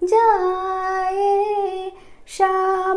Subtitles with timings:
[0.06, 1.92] 加一
[2.24, 2.89] 上。